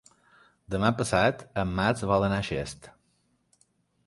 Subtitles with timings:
[0.75, 2.91] Demà passat en Max vol anar a Xest.